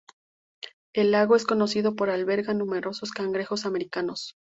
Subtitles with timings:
[0.93, 4.35] El lago es conocido por albergar numerosos cangrejos americanos.